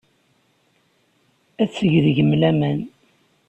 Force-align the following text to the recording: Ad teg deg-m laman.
Ad 1.61 1.69
teg 1.77 1.91
deg-m 2.05 2.31
laman. 2.41 2.79